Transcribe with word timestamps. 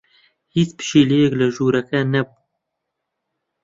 هیچ 0.55 0.69
پشیلەیەک 0.77 1.33
لە 1.39 1.47
ژوورەکە 1.55 1.99
نەبوو. 2.13 2.39